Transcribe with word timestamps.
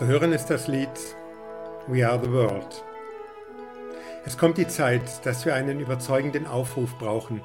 Zu 0.00 0.06
hören 0.06 0.32
ist 0.32 0.46
das 0.46 0.66
Lied 0.66 0.88
We 1.86 2.08
Are 2.08 2.18
the 2.24 2.32
World. 2.32 2.82
Es 4.24 4.38
kommt 4.38 4.56
die 4.56 4.66
Zeit, 4.66 5.26
dass 5.26 5.44
wir 5.44 5.54
einen 5.54 5.78
überzeugenden 5.78 6.46
Aufruf 6.46 6.96
brauchen, 6.98 7.42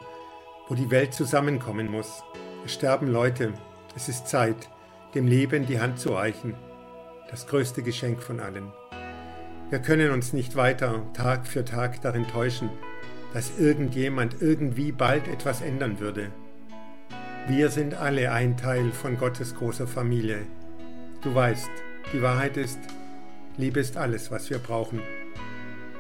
wo 0.70 0.74
die 0.74 0.90
Welt 0.90 1.14
zusammenkommen 1.14 1.92
muss. 1.92 2.24
Es 2.66 2.74
sterben 2.74 3.12
Leute. 3.12 3.52
Es 3.98 4.08
ist 4.08 4.30
Zeit, 4.30 4.70
dem 5.16 5.28
Leben 5.28 5.66
die 5.66 5.82
Hand 5.82 6.00
zu 6.00 6.14
reichen. 6.14 6.56
Das 7.30 7.46
größte 7.46 7.84
Geschenk 7.84 8.24
von 8.24 8.40
allen. 8.40 8.72
Wir 9.70 9.80
können 9.80 10.12
uns 10.12 10.32
nicht 10.32 10.56
weiter 10.56 11.02
Tag 11.12 11.48
für 11.48 11.66
Tag 11.66 12.00
darin 12.04 12.26
täuschen, 12.26 12.70
dass 13.34 13.60
irgendjemand 13.60 14.42
irgendwie 14.42 14.94
bald 14.94 15.28
etwas 15.28 15.60
ändern 15.60 16.00
würde. 16.00 16.32
Wir 17.50 17.70
sind 17.70 17.96
alle 17.96 18.32
ein 18.32 18.56
Teil 18.56 18.94
von 18.94 19.18
Gottes 19.18 19.56
großer 19.56 19.88
Familie. 19.88 20.48
Du 21.22 21.36
weißt, 21.36 21.70
die 22.14 22.22
Wahrheit 22.22 22.58
ist, 22.58 22.80
Liebe 23.58 23.80
ist 23.80 23.98
alles, 23.98 24.32
was 24.32 24.50
wir 24.50 24.60
brauchen. 24.60 25.02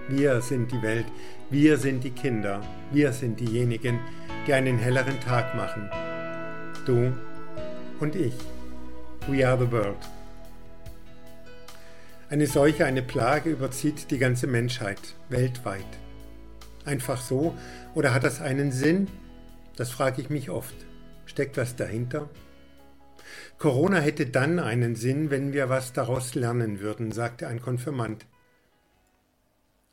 Wir 0.08 0.42
sind 0.42 0.72
die 0.72 0.82
Welt, 0.82 1.06
wir 1.50 1.78
sind 1.78 2.04
die 2.04 2.12
Kinder, 2.12 2.62
wir 2.92 3.12
sind 3.12 3.40
diejenigen, 3.40 4.00
die 4.46 4.54
einen 4.54 4.78
helleren 4.78 5.20
Tag 5.20 5.56
machen. 5.56 5.90
Du 6.86 7.14
und 8.00 8.16
ich. 8.16 8.36
We 9.28 9.48
are 9.48 9.58
the 9.58 9.72
world. 9.72 9.98
Eine 12.30 12.46
Seuche, 12.46 12.86
eine 12.86 13.02
Plage 13.02 13.50
überzieht 13.50 14.12
die 14.12 14.20
ganze 14.20 14.46
Menschheit 14.46 15.00
weltweit. 15.30 15.86
Einfach 16.86 17.22
so 17.22 17.56
oder 17.96 18.14
hat 18.14 18.24
das 18.24 18.42
einen 18.42 18.72
Sinn? 18.72 19.08
Das 19.76 19.90
frage 19.90 20.22
ich 20.22 20.30
mich 20.30 20.50
oft. 20.50 20.76
Steckt 21.26 21.58
was 21.58 21.76
dahinter? 21.76 22.30
Corona 23.58 24.00
hätte 24.00 24.26
dann 24.26 24.60
einen 24.60 24.96
Sinn, 24.96 25.30
wenn 25.30 25.54
wir 25.54 25.70
was 25.70 25.94
daraus 25.94 26.36
lernen 26.36 26.80
würden, 26.82 27.12
sagte 27.12 27.48
ein 27.48 27.62
Konfirmand. 27.62 28.26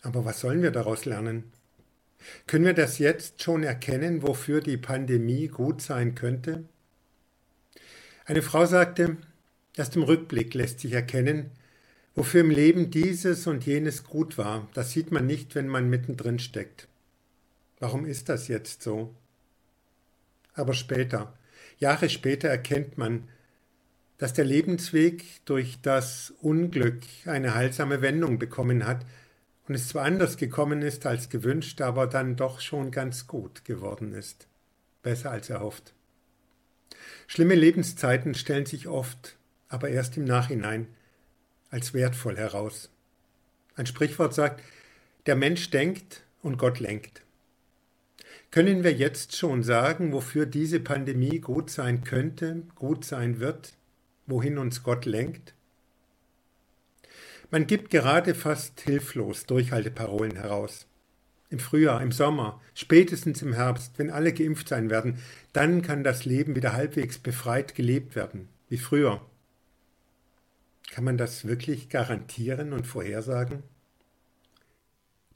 Aber 0.02 0.24
was 0.24 0.40
sollen 0.40 0.62
wir 0.62 0.72
daraus 0.72 1.04
lernen? 1.04 1.52
Können 2.46 2.64
wir 2.64 2.74
das 2.74 2.98
jetzt 2.98 3.42
schon 3.42 3.62
erkennen, 3.62 4.22
wofür 4.22 4.60
die 4.60 4.76
Pandemie 4.76 5.48
gut 5.48 5.80
sein 5.80 6.14
könnte? 6.14 6.64
Eine 8.24 8.42
Frau 8.42 8.66
sagte, 8.66 9.16
erst 9.76 9.96
im 9.96 10.02
Rückblick 10.02 10.54
lässt 10.54 10.80
sich 10.80 10.92
erkennen, 10.92 11.50
wofür 12.14 12.42
im 12.42 12.50
Leben 12.50 12.90
dieses 12.90 13.46
und 13.46 13.64
jenes 13.64 14.04
gut 14.04 14.38
war. 14.38 14.68
Das 14.74 14.90
sieht 14.92 15.12
man 15.12 15.26
nicht, 15.26 15.54
wenn 15.54 15.68
man 15.68 15.88
mittendrin 15.88 16.38
steckt. 16.38 16.88
Warum 17.78 18.06
ist 18.06 18.28
das 18.28 18.48
jetzt 18.48 18.82
so? 18.82 19.14
Aber 20.54 20.74
später, 20.74 21.36
Jahre 21.78 22.08
später 22.08 22.48
erkennt 22.48 22.98
man, 22.98 23.28
dass 24.22 24.32
der 24.32 24.44
Lebensweg 24.44 25.44
durch 25.46 25.80
das 25.82 26.32
Unglück 26.40 27.02
eine 27.24 27.56
heilsame 27.56 28.02
Wendung 28.02 28.38
bekommen 28.38 28.86
hat 28.86 29.04
und 29.66 29.74
es 29.74 29.88
zwar 29.88 30.04
anders 30.04 30.36
gekommen 30.36 30.80
ist 30.80 31.06
als 31.06 31.28
gewünscht, 31.28 31.80
aber 31.80 32.06
dann 32.06 32.36
doch 32.36 32.60
schon 32.60 32.92
ganz 32.92 33.26
gut 33.26 33.64
geworden 33.64 34.14
ist. 34.14 34.46
Besser 35.02 35.32
als 35.32 35.50
erhofft. 35.50 35.92
Schlimme 37.26 37.56
Lebenszeiten 37.56 38.36
stellen 38.36 38.64
sich 38.64 38.86
oft, 38.86 39.38
aber 39.68 39.88
erst 39.88 40.16
im 40.16 40.24
Nachhinein, 40.24 40.86
als 41.70 41.92
wertvoll 41.92 42.36
heraus. 42.36 42.90
Ein 43.74 43.86
Sprichwort 43.86 44.34
sagt, 44.34 44.62
der 45.26 45.34
Mensch 45.34 45.70
denkt 45.70 46.22
und 46.42 46.58
Gott 46.58 46.78
lenkt. 46.78 47.22
Können 48.52 48.84
wir 48.84 48.92
jetzt 48.92 49.34
schon 49.34 49.64
sagen, 49.64 50.12
wofür 50.12 50.46
diese 50.46 50.78
Pandemie 50.78 51.40
gut 51.40 51.70
sein 51.70 52.04
könnte, 52.04 52.62
gut 52.76 53.04
sein 53.04 53.40
wird? 53.40 53.72
Wohin 54.32 54.58
uns 54.58 54.82
Gott 54.82 55.04
lenkt? 55.04 55.54
Man 57.50 57.66
gibt 57.66 57.90
gerade 57.90 58.34
fast 58.34 58.80
hilflos 58.80 59.44
Durchhalteparolen 59.44 60.36
heraus. 60.36 60.86
Im 61.50 61.58
Frühjahr, 61.58 62.00
im 62.00 62.12
Sommer, 62.12 62.62
spätestens 62.72 63.42
im 63.42 63.52
Herbst, 63.52 63.98
wenn 63.98 64.10
alle 64.10 64.32
geimpft 64.32 64.68
sein 64.68 64.88
werden, 64.88 65.18
dann 65.52 65.82
kann 65.82 66.02
das 66.02 66.24
Leben 66.24 66.56
wieder 66.56 66.72
halbwegs 66.72 67.18
befreit 67.18 67.74
gelebt 67.74 68.16
werden, 68.16 68.48
wie 68.70 68.78
früher. 68.78 69.20
Kann 70.90 71.04
man 71.04 71.18
das 71.18 71.46
wirklich 71.46 71.90
garantieren 71.90 72.72
und 72.72 72.86
vorhersagen? 72.86 73.62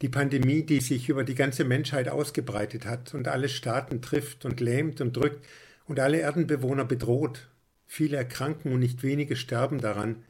Die 0.00 0.08
Pandemie, 0.08 0.62
die 0.62 0.80
sich 0.80 1.10
über 1.10 1.22
die 1.22 1.34
ganze 1.34 1.64
Menschheit 1.64 2.08
ausgebreitet 2.08 2.86
hat 2.86 3.12
und 3.12 3.28
alle 3.28 3.50
Staaten 3.50 4.00
trifft 4.00 4.46
und 4.46 4.60
lähmt 4.60 5.02
und 5.02 5.14
drückt 5.14 5.46
und 5.84 6.00
alle 6.00 6.20
Erdenbewohner 6.20 6.86
bedroht, 6.86 7.48
viele 7.86 8.16
erkranken 8.16 8.72
und 8.72 8.80
nicht 8.80 9.02
wenige 9.02 9.36
sterben 9.36 9.80
daran, 9.80 10.24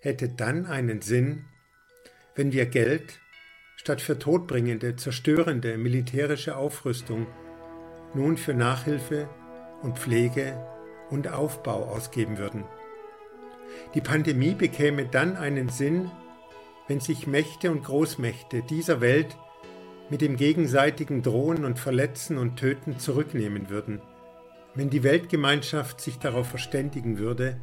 hätte 0.00 0.28
dann 0.28 0.66
einen 0.66 1.02
Sinn, 1.02 1.44
wenn 2.34 2.52
wir 2.52 2.66
Geld 2.66 3.20
statt 3.76 4.00
für 4.00 4.18
todbringende, 4.18 4.96
zerstörende 4.96 5.78
militärische 5.78 6.56
Aufrüstung 6.56 7.26
nun 8.14 8.36
für 8.36 8.54
Nachhilfe 8.54 9.28
und 9.82 9.98
Pflege 9.98 10.58
und 11.10 11.28
Aufbau 11.28 11.84
ausgeben 11.84 12.38
würden. 12.38 12.64
Die 13.94 14.00
Pandemie 14.00 14.54
bekäme 14.54 15.06
dann 15.06 15.36
einen 15.36 15.68
Sinn, 15.68 16.10
wenn 16.88 17.00
sich 17.00 17.26
Mächte 17.26 17.70
und 17.70 17.84
Großmächte 17.84 18.62
dieser 18.62 19.00
Welt 19.00 19.36
mit 20.08 20.20
dem 20.20 20.36
gegenseitigen 20.36 21.22
Drohen 21.22 21.64
und 21.64 21.78
Verletzen 21.78 22.38
und 22.38 22.56
Töten 22.56 22.98
zurücknehmen 22.98 23.68
würden– 23.68 24.00
wenn 24.76 24.90
die 24.90 25.02
Weltgemeinschaft 25.02 26.00
sich 26.00 26.18
darauf 26.18 26.48
verständigen 26.48 27.18
würde, 27.18 27.56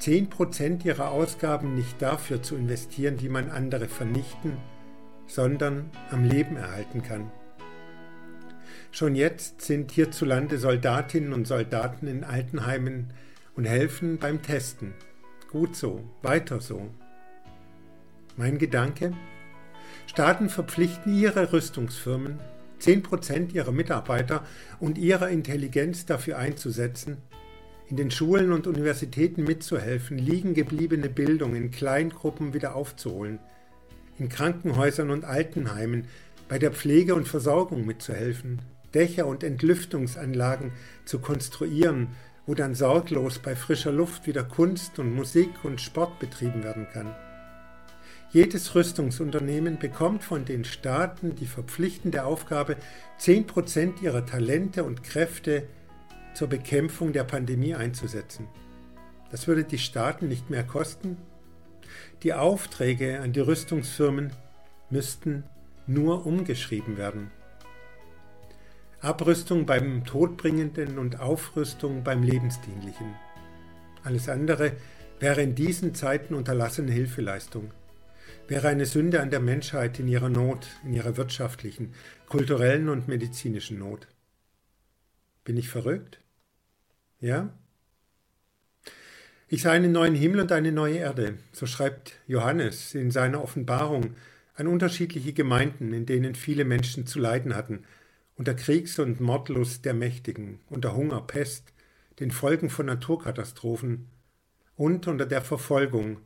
10% 0.00 0.86
ihrer 0.86 1.10
Ausgaben 1.10 1.74
nicht 1.74 2.00
dafür 2.00 2.42
zu 2.42 2.56
investieren, 2.56 3.20
wie 3.20 3.28
man 3.28 3.50
andere 3.50 3.88
vernichten, 3.88 4.56
sondern 5.26 5.90
am 6.10 6.24
Leben 6.24 6.56
erhalten 6.56 7.02
kann. 7.02 7.30
Schon 8.92 9.14
jetzt 9.14 9.60
sind 9.60 9.92
hierzulande 9.92 10.58
Soldatinnen 10.58 11.32
und 11.32 11.46
Soldaten 11.46 12.06
in 12.06 12.24
Altenheimen 12.24 13.12
und 13.54 13.64
helfen 13.64 14.18
beim 14.18 14.42
Testen. 14.42 14.94
Gut 15.50 15.76
so, 15.76 16.02
weiter 16.22 16.60
so. 16.60 16.88
Mein 18.36 18.58
Gedanke? 18.58 19.12
Staaten 20.06 20.48
verpflichten 20.48 21.14
ihre 21.14 21.52
Rüstungsfirmen, 21.52 22.38
10% 22.80 23.54
ihrer 23.54 23.72
Mitarbeiter 23.72 24.44
und 24.78 24.98
ihrer 24.98 25.28
Intelligenz 25.28 26.06
dafür 26.06 26.38
einzusetzen, 26.38 27.18
in 27.88 27.96
den 27.96 28.10
Schulen 28.10 28.52
und 28.52 28.66
Universitäten 28.66 29.44
mitzuhelfen, 29.44 30.16
liegen 30.16 30.54
gebliebene 30.54 31.08
Bildung 31.08 31.56
in 31.56 31.70
Kleingruppen 31.70 32.54
wieder 32.54 32.76
aufzuholen, 32.76 33.40
in 34.18 34.28
Krankenhäusern 34.28 35.10
und 35.10 35.24
Altenheimen 35.24 36.06
bei 36.48 36.58
der 36.58 36.70
Pflege 36.70 37.14
und 37.14 37.26
Versorgung 37.26 37.86
mitzuhelfen, 37.86 38.60
Dächer 38.94 39.26
und 39.26 39.42
Entlüftungsanlagen 39.42 40.72
zu 41.04 41.18
konstruieren, 41.18 42.08
wo 42.46 42.54
dann 42.54 42.74
sorglos 42.74 43.38
bei 43.38 43.54
frischer 43.54 43.92
Luft 43.92 44.26
wieder 44.26 44.44
Kunst 44.44 44.98
und 44.98 45.14
Musik 45.14 45.50
und 45.64 45.80
Sport 45.80 46.18
betrieben 46.18 46.64
werden 46.64 46.86
kann. 46.92 47.14
Jedes 48.32 48.76
Rüstungsunternehmen 48.76 49.80
bekommt 49.80 50.22
von 50.22 50.44
den 50.44 50.64
Staaten 50.64 51.34
die 51.34 51.46
verpflichtende 51.46 52.24
Aufgabe, 52.24 52.76
10% 53.18 54.02
ihrer 54.02 54.24
Talente 54.24 54.84
und 54.84 55.02
Kräfte 55.02 55.64
zur 56.34 56.46
Bekämpfung 56.48 57.12
der 57.12 57.24
Pandemie 57.24 57.74
einzusetzen. 57.74 58.46
Das 59.32 59.48
würde 59.48 59.64
die 59.64 59.78
Staaten 59.78 60.28
nicht 60.28 60.48
mehr 60.48 60.62
kosten. 60.62 61.16
Die 62.22 62.32
Aufträge 62.32 63.20
an 63.20 63.32
die 63.32 63.40
Rüstungsfirmen 63.40 64.32
müssten 64.90 65.42
nur 65.88 66.24
umgeschrieben 66.24 66.96
werden. 66.96 67.32
Abrüstung 69.00 69.66
beim 69.66 70.04
Todbringenden 70.04 70.98
und 70.98 71.18
Aufrüstung 71.18 72.04
beim 72.04 72.22
Lebensdienlichen. 72.22 73.16
Alles 74.04 74.28
andere 74.28 74.72
wäre 75.18 75.42
in 75.42 75.56
diesen 75.56 75.96
Zeiten 75.96 76.34
unterlassene 76.34 76.92
Hilfeleistung 76.92 77.72
wäre 78.50 78.66
eine 78.66 78.84
Sünde 78.84 79.20
an 79.20 79.30
der 79.30 79.38
Menschheit 79.38 80.00
in 80.00 80.08
ihrer 80.08 80.28
Not, 80.28 80.66
in 80.84 80.92
ihrer 80.92 81.16
wirtschaftlichen, 81.16 81.94
kulturellen 82.28 82.88
und 82.88 83.06
medizinischen 83.06 83.78
Not. 83.78 84.08
Bin 85.44 85.56
ich 85.56 85.68
verrückt? 85.68 86.20
Ja? 87.20 87.56
Ich 89.46 89.62
sah 89.62 89.70
einen 89.70 89.92
neuen 89.92 90.16
Himmel 90.16 90.40
und 90.40 90.52
eine 90.52 90.72
neue 90.72 90.96
Erde, 90.96 91.38
so 91.52 91.66
schreibt 91.66 92.18
Johannes 92.26 92.94
in 92.96 93.12
seiner 93.12 93.40
Offenbarung 93.42 94.16
an 94.54 94.66
unterschiedliche 94.66 95.32
Gemeinden, 95.32 95.92
in 95.92 96.04
denen 96.04 96.34
viele 96.34 96.64
Menschen 96.64 97.06
zu 97.06 97.20
leiden 97.20 97.54
hatten, 97.54 97.84
unter 98.34 98.54
Kriegs- 98.54 98.98
und 98.98 99.20
Mordlust 99.20 99.84
der 99.84 99.94
Mächtigen, 99.94 100.58
unter 100.68 100.96
Hunger, 100.96 101.20
Pest, 101.20 101.72
den 102.18 102.32
Folgen 102.32 102.68
von 102.68 102.86
Naturkatastrophen 102.86 104.08
und 104.74 105.06
unter 105.06 105.26
der 105.26 105.42
Verfolgung 105.42 106.18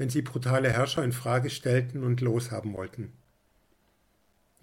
wenn 0.00 0.08
sie 0.08 0.22
brutale 0.22 0.70
Herrscher 0.70 1.04
in 1.04 1.12
Frage 1.12 1.50
stellten 1.50 2.04
und 2.04 2.22
loshaben 2.22 2.72
wollten. 2.72 3.12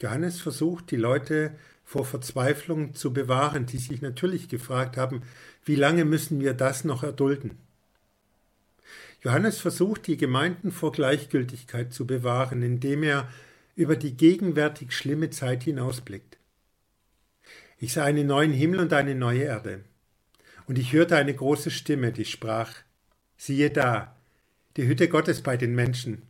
Johannes 0.02 0.42
versucht, 0.42 0.90
die 0.90 0.96
Leute 0.96 1.52
vor 1.86 2.06
Verzweiflung 2.06 2.96
zu 2.96 3.14
bewahren, 3.14 3.68
die 3.68 3.78
sich 3.78 4.02
natürlich 4.02 4.50
gefragt 4.50 4.98
haben, 4.98 5.22
wie 5.64 5.76
lange 5.76 6.06
müssen 6.06 6.40
wir 6.40 6.56
das 6.56 6.86
noch 6.86 7.04
erdulden? 7.04 7.52
Johannes 9.22 9.60
versucht, 9.60 10.08
die 10.08 10.18
Gemeinden 10.18 10.72
vor 10.72 10.92
Gleichgültigkeit 10.92 11.94
zu 11.94 12.08
bewahren, 12.08 12.64
indem 12.64 13.04
er 13.04 13.30
über 13.76 13.96
die 13.96 14.18
gegenwärtig 14.18 14.92
schlimme 14.92 15.30
Zeit 15.30 15.62
hinausblickt. 15.62 16.40
Ich 17.78 17.94
sah 17.94 18.06
einen 18.06 18.26
neuen 18.26 18.54
Himmel 18.54 18.80
und 18.80 18.92
eine 18.92 19.14
neue 19.14 19.44
Erde. 19.44 19.82
Und 20.66 20.80
ich 20.80 20.94
hörte 20.94 21.16
eine 21.16 21.36
große 21.36 21.70
Stimme, 21.70 22.12
die 22.12 22.26
sprach, 22.26 22.74
siehe 23.38 23.70
da, 23.70 24.17
die 24.78 24.88
Hütte 24.88 25.10
Gottes 25.10 25.42
bei 25.42 25.58
den 25.58 25.76
Menschen. 25.76 26.22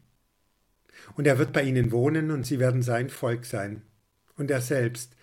Und 1.16 1.28
er 1.28 1.38
wird 1.38 1.54
bei 1.54 1.64
ihnen 1.64 1.92
wohnen 1.92 2.32
und 2.32 2.46
sie 2.46 2.60
werden 2.60 2.82
sein 2.82 3.10
Volk 3.10 3.46
sein. 3.46 3.82
Und 4.36 4.50
er 4.50 4.62
selbst 4.62 5.16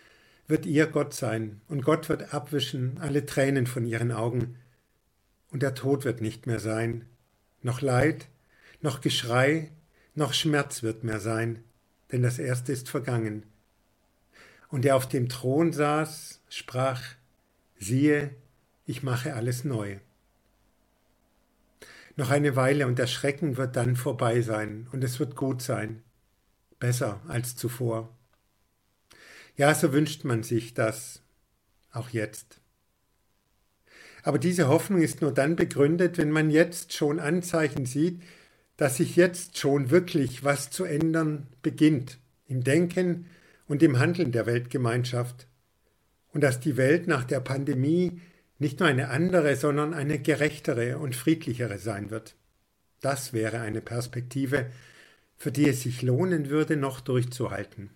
wird 0.47 0.67
ihr 0.67 0.87
Gott 0.87 1.15
sein, 1.15 1.63
und 1.69 1.83
Gott 1.83 2.09
wird 2.09 2.35
abwischen 2.35 2.99
alle 3.01 3.25
Tränen 3.25 3.67
von 3.67 3.87
ihren 3.87 4.13
Augen. 4.13 4.59
Und 5.51 5.63
der 5.63 5.75
Tod 5.75 6.05
wird 6.05 6.21
nicht 6.21 6.47
mehr 6.47 6.61
sein, 6.61 7.07
noch 7.63 7.81
Leid, 7.81 8.29
noch 8.83 9.01
Geschrei, 9.01 9.71
noch 10.15 10.35
Schmerz 10.35 10.83
wird 10.83 11.03
mehr 11.03 11.21
sein, 11.21 11.65
denn 12.13 12.23
das 12.23 12.39
Erste 12.39 12.73
ist 12.73 12.91
vergangen. 12.91 13.45
Und 14.69 14.85
der 14.85 14.97
auf 14.97 15.09
dem 15.09 15.29
Thron 15.29 15.73
saß, 15.73 16.41
sprach, 16.51 17.03
siehe, 17.79 18.35
ich 18.85 19.03
mache 19.03 19.35
alles 19.35 19.65
neu. 19.65 19.99
Noch 22.17 22.31
eine 22.31 22.55
Weile 22.55 22.87
und 22.87 22.99
der 22.99 23.07
Schrecken 23.07 23.57
wird 23.57 23.77
dann 23.77 23.97
vorbei 23.97 24.41
sein 24.41 24.89
und 24.93 25.03
es 25.03 25.19
wird 25.19 25.35
gut 25.35 25.63
sein, 25.63 26.03
besser 26.79 27.21
als 27.27 27.57
zuvor. 27.57 28.17
Ja, 29.57 29.75
so 29.75 29.93
wünscht 29.93 30.25
man 30.25 30.43
sich 30.43 30.75
das 30.75 31.23
auch 31.93 32.11
jetzt. 32.11 32.61
Aber 34.23 34.39
diese 34.39 34.69
Hoffnung 34.69 35.03
ist 35.03 35.21
nur 35.21 35.33
dann 35.33 35.55
begründet, 35.55 36.19
wenn 36.19 36.31
man 36.31 36.51
jetzt 36.51 36.93
schon 36.93 37.21
Anzeichen 37.21 37.85
sieht, 37.85 38.23
dass 38.77 38.97
sich 38.97 39.17
jetzt 39.17 39.59
schon 39.59 39.91
wirklich 39.91 40.43
was 40.43 40.71
zu 40.71 40.85
ändern 40.85 41.47
beginnt 41.63 42.19
im 42.47 42.65
Denken 42.65 43.27
und 43.67 43.83
im 43.83 43.99
Handeln 43.99 44.33
der 44.33 44.47
Weltgemeinschaft 44.47 45.47
und 46.33 46.43
dass 46.43 46.59
die 46.59 46.77
Welt 46.77 47.07
nach 47.07 47.25
der 47.25 47.41
Pandemie 47.41 48.21
nicht 48.59 48.81
nur 48.81 48.89
eine 48.89 49.09
andere, 49.09 49.57
sondern 49.57 49.95
eine 49.95 50.19
gerechtere 50.19 50.99
und 50.99 51.17
friedlichere 51.17 51.79
sein 51.79 52.11
wird. 52.11 52.35
Das 53.01 53.33
wäre 53.33 53.61
eine 53.61 53.81
Perspektive, 53.81 54.71
für 55.37 55.53
die 55.53 55.69
es 55.69 55.83
sich 55.83 56.03
lohnen 56.03 56.49
würde, 56.49 56.77
noch 56.77 57.01
durchzuhalten. 57.01 57.91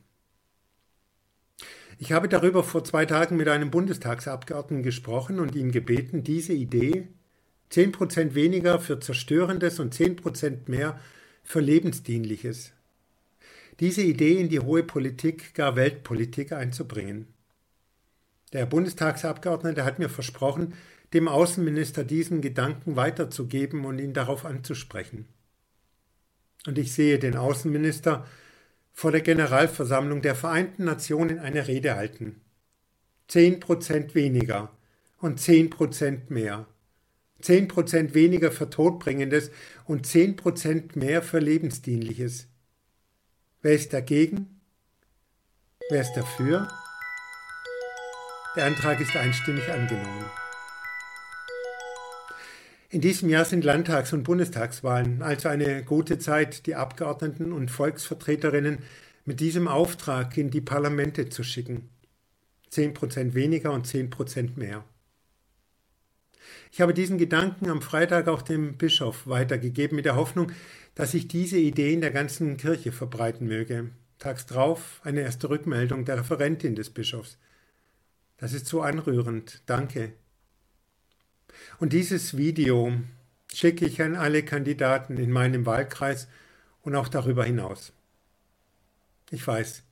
Ich 1.99 2.12
habe 2.12 2.28
darüber 2.28 2.62
vor 2.62 2.84
zwei 2.84 3.06
Tagen 3.06 3.37
mit 3.37 3.49
einem 3.49 3.70
Bundestagsabgeordneten 3.70 4.82
gesprochen 4.82 5.40
und 5.40 5.55
ihn 5.56 5.72
gebeten, 5.72 6.22
diese 6.22 6.52
Idee, 6.52 7.08
zehn 7.70 7.90
Prozent 7.90 8.34
weniger 8.34 8.78
für 8.78 9.00
Zerstörendes 9.00 9.81
und 9.81 9.94
zehn 9.94 10.14
Prozent 10.16 10.69
mehr 10.69 11.00
für 11.43 11.61
Lebensdienliches, 11.61 12.72
diese 13.81 14.02
Idee 14.02 14.40
in 14.40 14.49
die 14.49 14.61
hohe 14.61 14.82
Politik, 14.82 15.54
gar 15.54 15.76
Weltpolitik 15.76 16.52
einzubringen. 16.52 17.26
Der 18.52 18.66
Bundestagsabgeordnete 18.66 19.84
hat 19.84 19.98
mir 19.98 20.08
versprochen, 20.08 20.74
dem 21.12 21.28
Außenminister 21.28 22.04
diesen 22.04 22.40
Gedanken 22.40 22.96
weiterzugeben 22.96 23.84
und 23.84 23.98
ihn 23.98 24.12
darauf 24.12 24.44
anzusprechen. 24.44 25.26
Und 26.66 26.78
ich 26.78 26.92
sehe 26.92 27.18
den 27.18 27.36
Außenminister 27.36 28.26
vor 28.92 29.12
der 29.12 29.20
Generalversammlung 29.20 30.22
der 30.22 30.34
Vereinten 30.34 30.84
Nationen 30.84 31.38
eine 31.38 31.68
Rede 31.68 31.94
halten. 31.94 32.40
Zehn 33.28 33.60
Prozent 33.60 34.14
weniger 34.14 34.70
und 35.18 35.40
zehn 35.40 35.70
Prozent 35.70 36.30
mehr. 36.30 36.66
Zehn 37.40 37.68
Prozent 37.68 38.14
weniger 38.14 38.50
für 38.50 38.68
Todbringendes 38.68 39.50
und 39.84 40.06
zehn 40.06 40.36
Prozent 40.36 40.96
mehr 40.96 41.22
für 41.22 41.38
Lebensdienliches. 41.38 42.48
Wer 43.62 43.74
ist 43.74 43.92
dagegen? 43.92 44.60
Wer 45.90 46.00
ist 46.02 46.14
dafür? 46.14 46.68
Der 48.58 48.66
Antrag 48.66 49.00
ist 49.00 49.14
einstimmig 49.14 49.70
angenommen. 49.70 50.25
In 52.90 53.00
diesem 53.00 53.28
Jahr 53.28 53.44
sind 53.44 53.62
Landtags- 53.62 54.12
und 54.12 54.25
Bundestagswahlen, 54.25 55.22
also 55.22 55.49
eine 55.49 55.84
gute 55.84 56.19
Zeit, 56.19 56.66
die 56.66 56.75
Abgeordneten 56.75 57.52
und 57.52 57.70
Volksvertreterinnen 57.70 58.78
mit 59.25 59.38
diesem 59.38 59.69
Auftrag 59.69 60.37
in 60.37 60.50
die 60.50 60.60
Parlamente 60.60 61.28
zu 61.28 61.44
schicken. 61.44 61.88
Zehn 62.69 62.94
Prozent 62.94 63.37
weniger 63.37 63.70
und 63.70 63.87
zehn 63.87 64.10
Prozent 64.10 64.56
mehr. 64.56 64.84
Ich 66.72 66.81
habe 66.81 66.94
diesen 66.94 67.16
Gedanken 67.16 67.70
am 67.70 67.81
Freitag 67.81 68.26
auch 68.26 68.43
dem 68.43 68.76
Bischof 68.76 69.28
weitergegeben, 69.28 69.94
mit 69.94 70.04
der 70.04 70.16
Hoffnung, 70.16 70.50
dass 70.96 71.12
sich 71.12 71.28
diese 71.28 71.58
Idee 71.58 71.93
in 71.93 72.00
der 72.00 72.11
ganzen 72.11 72.56
Kirche 72.56 72.90
verbreiten 72.90 73.46
möge. 73.46 73.90
Tags 74.19 74.46
drauf 74.46 75.00
eine 75.04 75.20
erste 75.20 75.49
Rückmeldung 75.49 76.04
der 76.04 76.19
Referentin 76.19 76.75
des 76.75 76.90
Bischofs. 76.90 77.38
Das 78.38 78.52
ist 78.52 78.67
so 78.67 78.82
anrührend. 78.82 79.62
Danke. 79.67 80.12
Und 81.79 81.93
dieses 81.93 82.37
Video 82.37 82.93
schicke 83.52 83.85
ich 83.85 84.00
an 84.00 84.14
alle 84.14 84.44
Kandidaten 84.44 85.17
in 85.17 85.31
meinem 85.31 85.67
Wahlkreis 85.67 86.29
und 86.82 86.94
auch 86.94 87.08
darüber 87.08 87.44
hinaus. 87.44 87.93
Ich 89.31 89.46
weiß, 89.46 89.82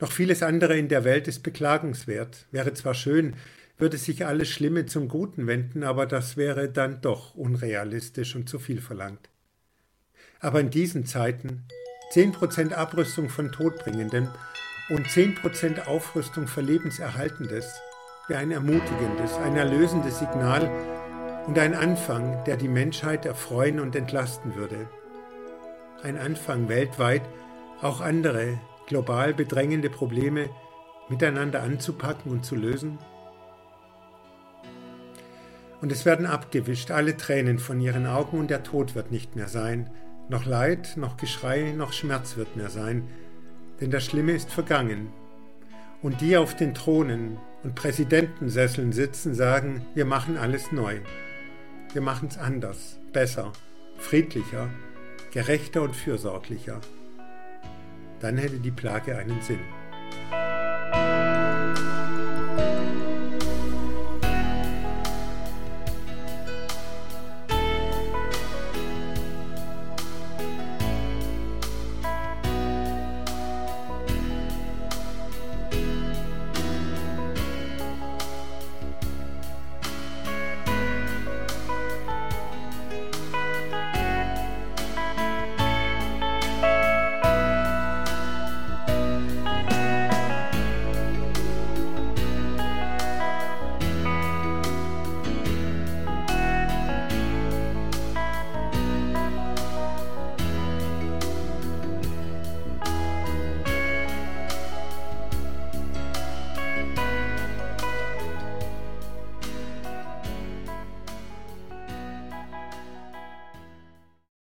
noch 0.00 0.12
vieles 0.12 0.42
andere 0.42 0.76
in 0.76 0.88
der 0.88 1.04
Welt 1.04 1.28
ist 1.28 1.42
beklagenswert. 1.42 2.46
Wäre 2.50 2.74
zwar 2.74 2.94
schön, 2.94 3.36
würde 3.78 3.96
sich 3.96 4.26
alles 4.26 4.48
Schlimme 4.48 4.86
zum 4.86 5.08
Guten 5.08 5.46
wenden, 5.46 5.82
aber 5.82 6.06
das 6.06 6.36
wäre 6.36 6.68
dann 6.68 7.00
doch 7.00 7.34
unrealistisch 7.34 8.36
und 8.36 8.48
zu 8.48 8.58
viel 8.58 8.80
verlangt. 8.80 9.30
Aber 10.40 10.60
in 10.60 10.70
diesen 10.70 11.06
Zeiten 11.06 11.64
10% 12.12 12.72
Abrüstung 12.72 13.28
von 13.28 13.52
Todbringendem 13.52 14.28
und 14.90 15.06
10% 15.06 15.86
Aufrüstung 15.86 16.48
für 16.48 16.60
Lebenserhaltendes 16.60 17.80
wie 18.32 18.36
ein 18.36 18.50
ermutigendes, 18.50 19.36
ein 19.44 19.56
erlösendes 19.56 20.20
Signal 20.20 20.70
und 21.46 21.58
ein 21.58 21.74
Anfang, 21.74 22.42
der 22.46 22.56
die 22.56 22.68
Menschheit 22.68 23.26
erfreuen 23.26 23.78
und 23.78 23.94
entlasten 23.94 24.54
würde. 24.54 24.88
Ein 26.02 26.16
Anfang 26.16 26.70
weltweit, 26.70 27.20
auch 27.82 28.00
andere 28.00 28.58
global 28.86 29.34
bedrängende 29.34 29.90
Probleme 29.90 30.48
miteinander 31.10 31.62
anzupacken 31.62 32.32
und 32.32 32.46
zu 32.46 32.56
lösen? 32.56 32.96
Und 35.82 35.92
es 35.92 36.06
werden 36.06 36.24
abgewischt 36.24 36.90
alle 36.90 37.18
Tränen 37.18 37.58
von 37.58 37.82
ihren 37.82 38.06
Augen 38.06 38.38
und 38.38 38.48
der 38.48 38.62
Tod 38.62 38.94
wird 38.94 39.10
nicht 39.10 39.36
mehr 39.36 39.48
sein, 39.48 39.90
noch 40.30 40.46
Leid, 40.46 40.94
noch 40.96 41.18
Geschrei, 41.18 41.74
noch 41.76 41.92
Schmerz 41.92 42.38
wird 42.38 42.56
mehr 42.56 42.70
sein, 42.70 43.08
denn 43.82 43.90
das 43.90 44.06
Schlimme 44.06 44.32
ist 44.32 44.50
vergangen. 44.50 45.12
Und 46.00 46.22
die 46.22 46.38
auf 46.38 46.56
den 46.56 46.72
Thronen, 46.72 47.36
und 47.62 47.74
Präsidentensesseln 47.74 48.92
sitzen, 48.92 49.34
sagen, 49.34 49.86
wir 49.94 50.04
machen 50.04 50.36
alles 50.36 50.72
neu. 50.72 51.00
Wir 51.92 52.02
machen 52.02 52.28
es 52.28 52.38
anders, 52.38 52.98
besser, 53.12 53.52
friedlicher, 53.98 54.68
gerechter 55.32 55.82
und 55.82 55.94
fürsorglicher. 55.94 56.80
Dann 58.20 58.38
hätte 58.38 58.58
die 58.58 58.70
Plage 58.70 59.16
einen 59.16 59.40
Sinn. 59.42 59.60